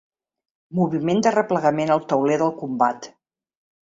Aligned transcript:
Moviment 0.79 1.19
de 1.27 1.33
replegament 1.35 1.93
al 1.97 2.03
tauler 2.13 2.39
del 2.45 2.53
combat. 2.63 3.09